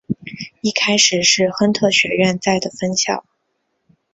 [0.61, 3.23] 一开始是亨特学院在的分校。